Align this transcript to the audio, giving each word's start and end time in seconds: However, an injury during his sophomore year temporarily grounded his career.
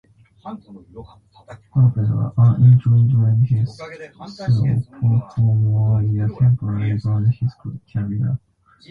However, 0.43 0.79
an 2.37 2.63
injury 2.63 3.03
during 3.03 3.41
his 3.45 3.77
sophomore 3.77 6.01
year 6.01 6.27
temporarily 6.27 6.97
grounded 6.97 7.35
his 7.35 7.53
career. 7.91 8.39